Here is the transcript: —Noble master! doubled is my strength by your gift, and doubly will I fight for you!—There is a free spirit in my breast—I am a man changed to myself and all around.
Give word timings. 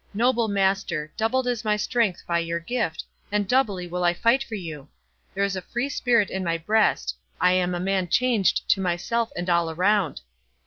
—Noble 0.15 0.47
master! 0.47 1.11
doubled 1.15 1.45
is 1.45 1.63
my 1.63 1.75
strength 1.77 2.23
by 2.25 2.39
your 2.39 2.59
gift, 2.59 3.03
and 3.31 3.47
doubly 3.47 3.85
will 3.85 4.03
I 4.03 4.15
fight 4.15 4.43
for 4.43 4.55
you!—There 4.55 5.43
is 5.43 5.55
a 5.55 5.61
free 5.61 5.89
spirit 5.89 6.31
in 6.31 6.43
my 6.43 6.57
breast—I 6.57 7.51
am 7.51 7.75
a 7.75 7.79
man 7.79 8.07
changed 8.07 8.67
to 8.71 8.81
myself 8.81 9.29
and 9.35 9.47
all 9.47 9.69
around. 9.69 10.21